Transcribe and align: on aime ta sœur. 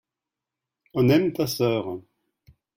on 0.97 1.07
aime 1.13 1.29
ta 1.35 1.45
sœur. 1.45 1.87